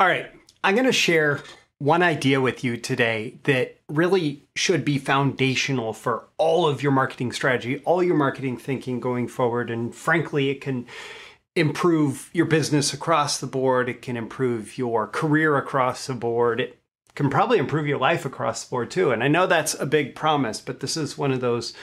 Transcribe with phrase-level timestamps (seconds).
[0.00, 0.30] All right.
[0.62, 1.40] I'm going to share
[1.78, 7.32] one idea with you today that really should be foundational for all of your marketing
[7.32, 9.70] strategy, all your marketing thinking going forward.
[9.70, 10.86] And frankly, it can
[11.56, 13.88] improve your business across the board.
[13.88, 16.60] It can improve your career across the board.
[16.60, 16.78] It
[17.16, 19.10] can probably improve your life across the board too.
[19.10, 21.74] And I know that's a big promise, but this is one of those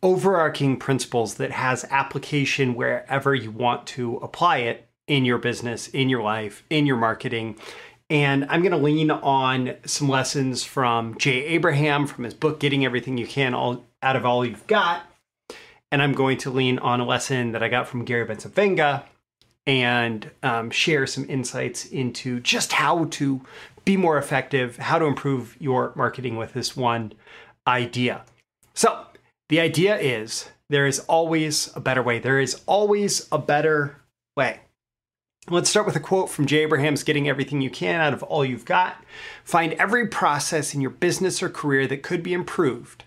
[0.00, 6.08] overarching principles that has application wherever you want to apply it in your business, in
[6.08, 7.56] your life, in your marketing.
[8.10, 12.84] And I'm going to lean on some lessons from Jay Abraham from his book, Getting
[12.84, 15.02] Everything You Can All Out of All You've Got.
[15.90, 19.04] And I'm going to lean on a lesson that I got from Gary Bencivenga
[19.66, 23.42] and um, share some insights into just how to
[23.84, 27.12] be more effective, how to improve your marketing with this one
[27.66, 28.24] idea.
[28.74, 29.04] So,
[29.48, 32.18] the idea is there is always a better way.
[32.18, 33.96] There is always a better
[34.36, 34.60] way.
[35.50, 38.44] Let's start with a quote from Jay Abraham's Getting Everything You Can Out of All
[38.44, 39.02] You've Got.
[39.44, 43.04] Find every process in your business or career that could be improved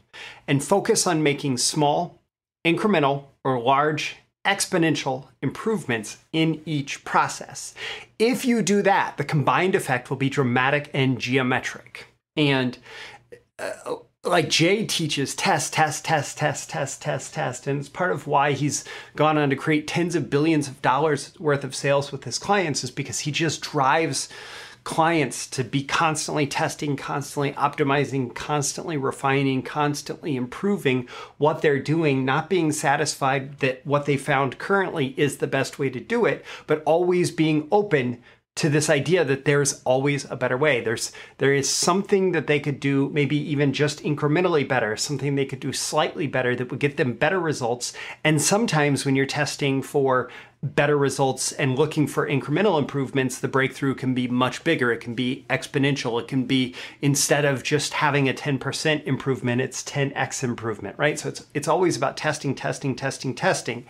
[0.47, 2.19] and focus on making small,
[2.65, 7.75] incremental, or large exponential improvements in each process.
[8.17, 12.07] If you do that, the combined effect will be dramatic and geometric.
[12.35, 12.75] And
[13.59, 17.65] uh, like Jay teaches test, test, test, test, test, test, test.
[17.65, 21.33] And it's part of why he's gone on to create tens of billions of dollars
[21.39, 24.29] worth of sales with his clients is because he just drives
[24.83, 32.49] clients to be constantly testing, constantly optimizing, constantly refining, constantly improving what they're doing, not
[32.49, 36.83] being satisfied that what they found currently is the best way to do it, but
[36.85, 38.21] always being open
[38.55, 40.81] to this idea that there's always a better way.
[40.81, 45.45] There's there is something that they could do maybe even just incrementally better, something they
[45.45, 47.93] could do slightly better that would get them better results.
[48.23, 50.29] And sometimes when you're testing for
[50.63, 54.91] better results and looking for incremental improvements, the breakthrough can be much bigger.
[54.91, 56.21] It can be exponential.
[56.21, 61.17] It can be instead of just having a 10% improvement, it's 10x improvement, right?
[61.17, 63.85] So it's it's always about testing, testing, testing, testing.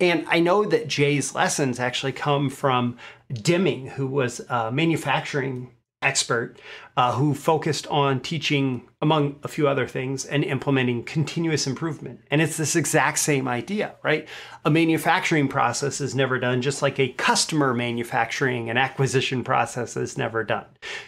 [0.00, 2.96] And I know that Jay's lessons actually come from
[3.32, 6.58] Deming, who was a manufacturing expert
[6.96, 12.20] uh, who focused on teaching, among a few other things, and implementing continuous improvement.
[12.30, 14.28] And it's this exact same idea, right?
[14.64, 20.18] A manufacturing process is never done just like a customer manufacturing and acquisition process is
[20.18, 20.66] never done.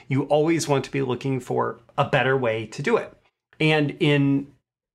[0.09, 3.13] You always want to be looking for a better way to do it.
[3.61, 4.49] And in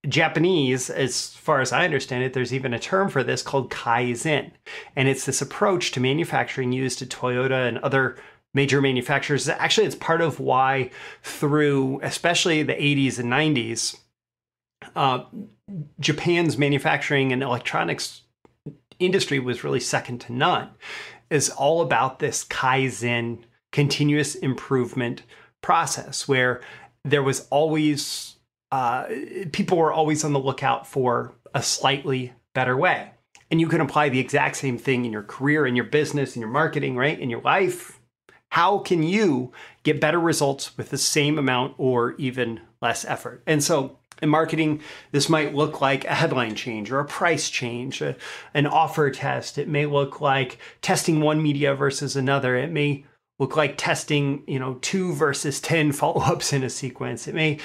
[0.07, 4.51] Japanese, as far as I understand it, there's even a term for this called kaizen.
[4.95, 8.17] And it's this approach to manufacturing used at Toyota and other
[8.53, 9.47] major manufacturers.
[9.49, 10.89] Actually, it's part of why,
[11.23, 13.97] through especially the 80s and 90s,
[14.95, 15.23] uh,
[15.99, 18.21] Japan's manufacturing and electronics
[18.99, 20.69] industry was really second to none.
[21.29, 23.39] Is all about this kaizen,
[23.71, 25.23] continuous improvement
[25.61, 26.61] process, where
[27.03, 28.35] there was always
[28.71, 29.05] uh,
[29.51, 33.11] people were always on the lookout for a slightly better way.
[33.51, 36.39] And you can apply the exact same thing in your career, in your business, in
[36.39, 37.19] your marketing, right?
[37.19, 37.99] In your life.
[38.53, 43.41] How can you get better results with the same amount or even less effort?
[43.47, 44.79] And so in marketing,
[45.11, 48.15] this might look like a headline change or a price change, a,
[48.53, 49.57] an offer test.
[49.57, 52.55] It may look like testing one media versus another.
[52.55, 53.05] It may
[53.39, 57.27] look like testing, you know, two versus 10 follow-ups in a sequence.
[57.27, 57.57] It may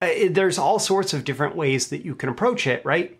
[0.00, 3.16] uh, there's all sorts of different ways that you can approach it, right?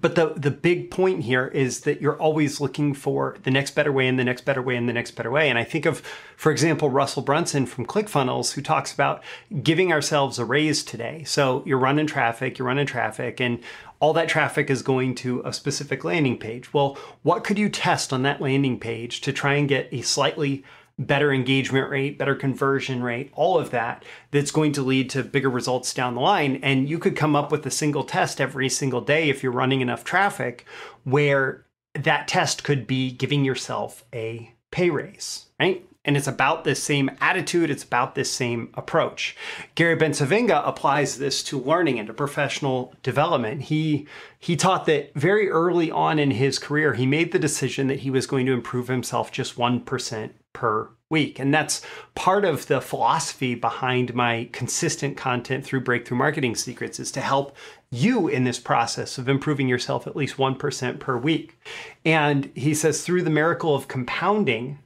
[0.00, 3.92] But the the big point here is that you're always looking for the next better
[3.92, 5.48] way and the next better way and the next better way.
[5.48, 6.02] And I think of,
[6.36, 9.22] for example, Russell Brunson from ClickFunnels, who talks about
[9.62, 11.24] giving ourselves a raise today.
[11.24, 13.60] So you're running traffic, you're running traffic, and
[14.00, 16.72] all that traffic is going to a specific landing page.
[16.72, 20.64] Well, what could you test on that landing page to try and get a slightly
[20.98, 25.50] better engagement rate, better conversion rate, all of that, that's going to lead to bigger
[25.50, 26.60] results down the line.
[26.62, 29.80] And you could come up with a single test every single day if you're running
[29.80, 30.66] enough traffic
[31.04, 31.64] where
[31.94, 35.84] that test could be giving yourself a pay raise, right?
[36.04, 39.36] And it's about this same attitude, it's about this same approach.
[39.76, 43.62] Gary Bencivenga applies this to learning and to professional development.
[43.62, 44.08] He
[44.40, 48.10] he taught that very early on in his career, he made the decision that he
[48.10, 51.38] was going to improve himself just 1% per week.
[51.38, 51.82] And that's
[52.14, 57.56] part of the philosophy behind my consistent content through Breakthrough Marketing Secrets is to help
[57.90, 61.58] you in this process of improving yourself at least 1% per week.
[62.04, 64.78] And he says through the miracle of compounding,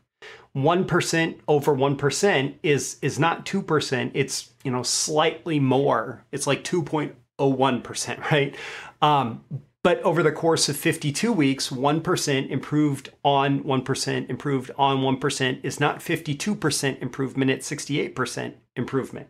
[0.57, 6.25] 1% over 1% is is not 2%, it's, you know, slightly more.
[6.33, 8.57] It's like 2.01%, right?
[9.03, 9.45] Um,
[9.87, 15.79] But over the course of 52 weeks, 1% improved on 1%, improved on 1% is
[15.79, 19.29] not 52% improvement, it's 68% improvement.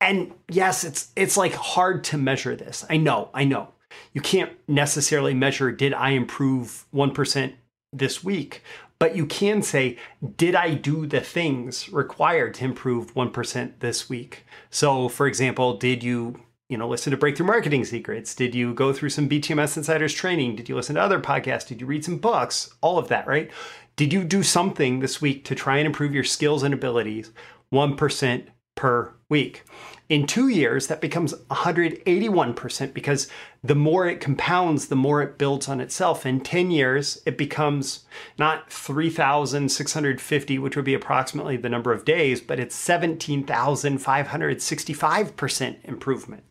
[0.00, 2.84] And yes, it's it's like hard to measure this.
[2.90, 3.68] I know, I know.
[4.12, 7.52] You can't necessarily measure did I improve 1%
[7.92, 8.64] this week,
[8.98, 9.96] but you can say,
[10.36, 14.44] did I do the things required to improve 1% this week?
[14.70, 16.40] So, for example, did you
[16.74, 18.34] you know, listen to Breakthrough Marketing Secrets?
[18.34, 20.56] Did you go through some BTMS Insiders training?
[20.56, 21.68] Did you listen to other podcasts?
[21.68, 22.74] Did you read some books?
[22.80, 23.48] All of that, right?
[23.94, 27.30] Did you do something this week to try and improve your skills and abilities
[27.72, 29.64] 1% per week?
[30.10, 33.26] In two years, that becomes 181% because
[33.62, 36.26] the more it compounds, the more it builds on itself.
[36.26, 38.04] In 10 years, it becomes
[38.38, 46.44] not 3,650, which would be approximately the number of days, but it's 17,565% improvement.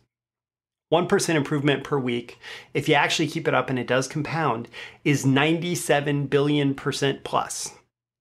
[0.93, 2.37] 1% improvement per week,
[2.73, 4.67] if you actually keep it up and it does compound,
[5.03, 7.73] is 97 billion percent plus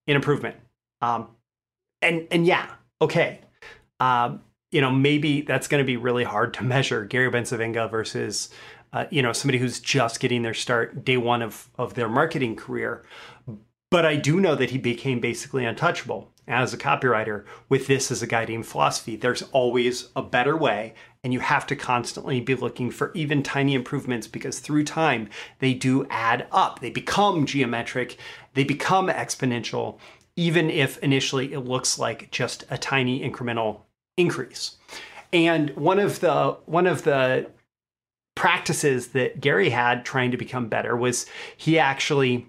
[0.07, 0.57] in improvement.
[1.03, 1.29] Um,
[2.01, 2.71] and, and yeah,
[3.01, 3.41] okay.
[4.01, 8.49] Um, you know, maybe that's going to be really hard to measure Gary Bencivenga versus,
[8.95, 12.57] uh, you know, somebody who's just getting their start day one of, of their marketing
[12.57, 13.05] career.
[13.91, 18.23] But I do know that he became basically untouchable as a copywriter with this as
[18.23, 19.17] a guiding philosophy.
[19.17, 23.75] There's always a better way, and you have to constantly be looking for even tiny
[23.75, 25.29] improvements because through time,
[25.61, 26.81] they do add up.
[26.81, 28.17] They become geometric,
[28.55, 29.99] they become exponential,
[30.37, 33.83] even if initially it looks like just a tiny incremental
[34.17, 34.77] increase.
[35.33, 37.51] And one of the one of the
[38.35, 42.49] practices that Gary had trying to become better was he actually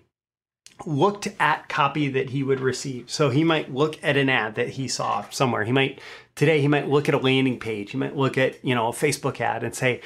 [0.87, 3.09] looked at copy that he would receive.
[3.09, 5.63] So he might look at an ad that he saw somewhere.
[5.63, 5.99] He might
[6.35, 7.91] today he might look at a landing page.
[7.91, 10.01] He might look at, you know, a Facebook ad and say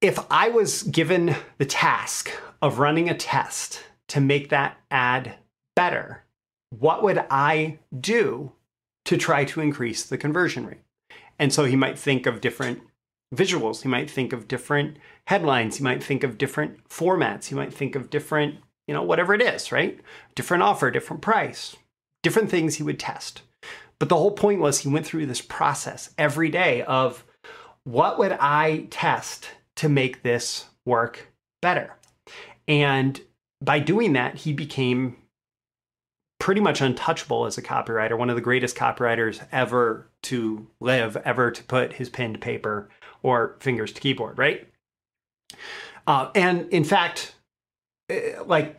[0.00, 2.30] if I was given the task
[2.62, 5.36] of running a test to make that ad
[5.76, 6.24] better,
[6.70, 8.52] what would I do
[9.04, 10.80] to try to increase the conversion rate?
[11.38, 12.80] And so he might think of different
[13.34, 13.82] visuals.
[13.82, 14.96] He might think of different
[15.26, 15.76] headlines.
[15.76, 17.46] He might think of different formats.
[17.46, 18.56] He might think of different
[18.90, 20.00] you know, whatever it is, right?
[20.34, 21.76] Different offer, different price,
[22.24, 23.42] different things he would test.
[24.00, 27.22] But the whole point was he went through this process every day of
[27.84, 31.28] what would I test to make this work
[31.62, 31.94] better?
[32.66, 33.20] And
[33.62, 35.18] by doing that, he became
[36.40, 41.52] pretty much untouchable as a copywriter, one of the greatest copywriters ever to live, ever
[41.52, 42.88] to put his pen to paper
[43.22, 44.66] or fingers to keyboard, right?
[46.08, 47.36] Uh, and in fact,
[48.46, 48.76] like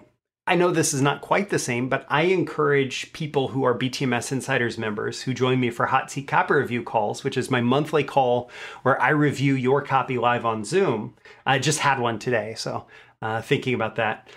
[0.47, 4.31] I know this is not quite the same, but I encourage people who are BTMS
[4.31, 8.03] Insiders members who join me for Hot Seat Copy Review calls, which is my monthly
[8.03, 8.49] call
[8.81, 11.15] where I review your copy live on Zoom.
[11.45, 12.85] I just had one today, so
[13.21, 14.29] uh, thinking about that.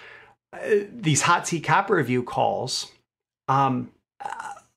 [0.52, 2.92] Uh, these Hot Seat Copy Review calls,
[3.48, 3.90] um,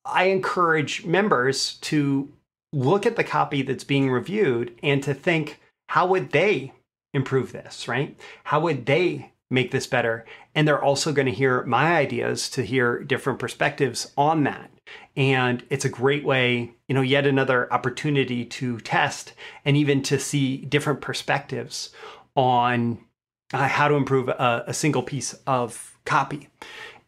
[0.04, 2.32] I encourage members to
[2.72, 5.60] look at the copy that's being reviewed and to think,
[5.90, 6.72] how would they
[7.12, 8.18] improve this, right?
[8.44, 10.24] How would they make this better.
[10.54, 14.70] And they're also going to hear my ideas to hear different perspectives on that.
[15.16, 19.32] And it's a great way, you know, yet another opportunity to test
[19.64, 21.90] and even to see different perspectives
[22.36, 23.04] on
[23.52, 26.48] uh, how to improve a, a single piece of copy.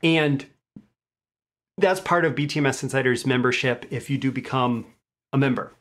[0.03, 0.47] And
[1.79, 4.87] that's part of BTMS Insiders membership if you do become
[5.33, 5.73] a member.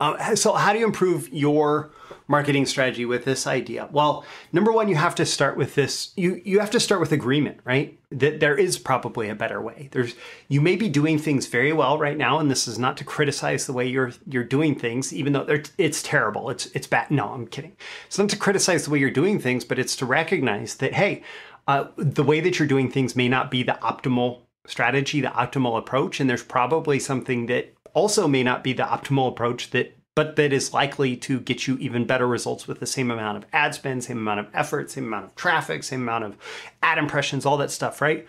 [0.00, 1.90] Um, so, how do you improve your
[2.28, 3.88] marketing strategy with this idea?
[3.90, 6.12] Well, number one, you have to start with this.
[6.16, 7.98] You you have to start with agreement, right?
[8.10, 9.88] That there is probably a better way.
[9.90, 10.14] There's
[10.46, 13.66] you may be doing things very well right now, and this is not to criticize
[13.66, 15.46] the way you're you're doing things, even though
[15.78, 16.48] it's terrible.
[16.50, 17.10] It's it's bad.
[17.10, 17.76] No, I'm kidding.
[18.06, 21.24] It's not to criticize the way you're doing things, but it's to recognize that hey,
[21.66, 25.78] uh, the way that you're doing things may not be the optimal strategy, the optimal
[25.78, 30.34] approach, and there's probably something that also may not be the optimal approach that but
[30.34, 33.72] that is likely to get you even better results with the same amount of ad
[33.72, 36.36] spend, same amount of effort, same amount of traffic, same amount of
[36.82, 38.26] ad impressions, all that stuff, right?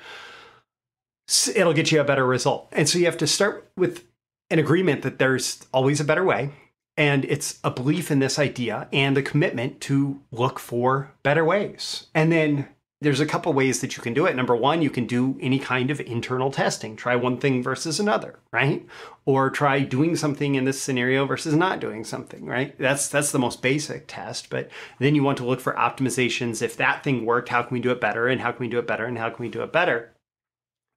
[1.56, 2.68] It'll get you a better result.
[2.74, 4.04] And so you have to start with
[4.52, 6.52] an agreement that there's always a better way.
[6.96, 12.06] And it's a belief in this idea and a commitment to look for better ways.
[12.14, 12.68] And then
[13.02, 14.36] there's a couple ways that you can do it.
[14.36, 16.98] Number one, you can do any kind of internal testing.
[16.98, 18.86] Try one thing versus another, right?
[19.26, 22.78] Or try doing something in this scenario versus not doing something, right?
[22.78, 24.50] That's that's the most basic test.
[24.50, 26.62] But then you want to look for optimizations.
[26.62, 28.28] If that thing worked, how can we do it better?
[28.28, 29.06] And how can we do it better?
[29.06, 30.14] And how can we do it better?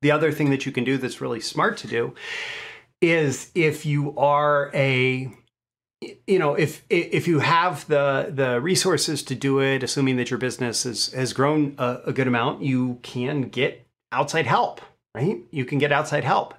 [0.00, 2.14] The other thing that you can do that's really smart to do
[3.00, 5.32] is if you are a
[6.26, 10.38] you know if if you have the the resources to do it assuming that your
[10.38, 14.80] business is, has grown a, a, good amount you can get outside help
[15.14, 15.38] right?
[15.50, 16.54] You can get outside help.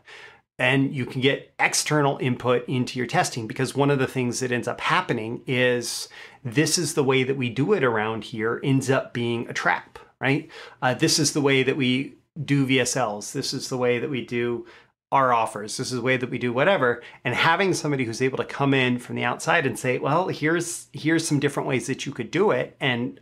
[0.60, 4.52] And you can get external input into your testing because one of the things that
[4.52, 6.08] ends up happening is
[6.44, 10.00] this is the way that we do it around here ends up being a trap
[10.22, 10.50] right?
[10.82, 12.14] Uh, this is the way that we
[12.46, 14.66] do vsls this is the way that we do
[15.14, 15.78] our offers.
[15.78, 17.02] This is the way that we do whatever.
[17.24, 20.88] And having somebody who's able to come in from the outside and say, well, here's
[20.92, 22.76] here's some different ways that you could do it.
[22.80, 23.20] And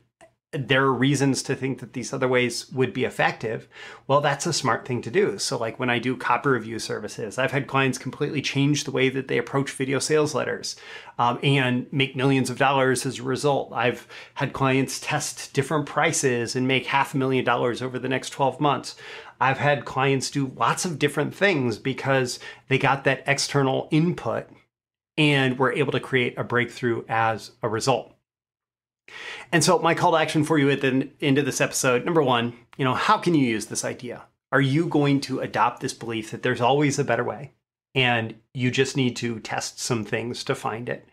[0.53, 3.69] there are reasons to think that these other ways would be effective.
[4.05, 5.37] Well, that's a smart thing to do.
[5.37, 9.07] So, like when I do copy review services, I've had clients completely change the way
[9.09, 10.75] that they approach video sales letters
[11.17, 13.71] um, and make millions of dollars as a result.
[13.71, 18.31] I've had clients test different prices and make half a million dollars over the next
[18.31, 18.97] 12 months.
[19.39, 24.49] I've had clients do lots of different things because they got that external input
[25.17, 28.15] and were able to create a breakthrough as a result.
[29.51, 32.21] And so, my call to action for you at the end of this episode number
[32.21, 34.23] one, you know, how can you use this idea?
[34.51, 37.53] Are you going to adopt this belief that there's always a better way
[37.95, 41.07] and you just need to test some things to find it?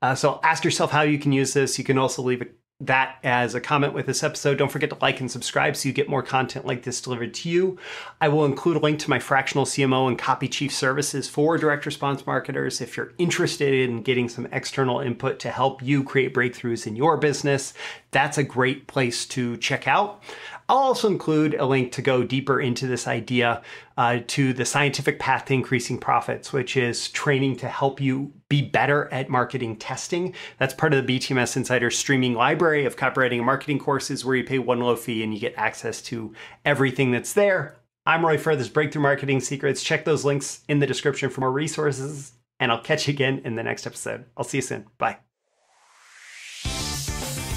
[0.00, 1.78] Uh, so, ask yourself how you can use this.
[1.78, 2.46] You can also leave a
[2.86, 4.58] that as a comment with this episode.
[4.58, 7.48] Don't forget to like and subscribe so you get more content like this delivered to
[7.48, 7.78] you.
[8.20, 11.86] I will include a link to my fractional CMO and copy chief services for direct
[11.86, 16.86] response marketers if you're interested in getting some external input to help you create breakthroughs
[16.86, 17.72] in your business.
[18.10, 20.22] That's a great place to check out.
[20.68, 23.62] I'll also include a link to go deeper into this idea
[23.96, 28.62] uh, to the scientific path to increasing profits, which is training to help you be
[28.62, 30.34] better at marketing testing.
[30.58, 34.44] That's part of the BTMS Insider streaming library of copywriting and marketing courses where you
[34.44, 36.32] pay one low fee and you get access to
[36.64, 37.76] everything that's there.
[38.04, 39.82] I'm Roy Furr, this Breakthrough Marketing Secrets.
[39.82, 43.54] Check those links in the description for more resources, and I'll catch you again in
[43.54, 44.24] the next episode.
[44.36, 44.86] I'll see you soon.
[44.98, 45.18] Bye.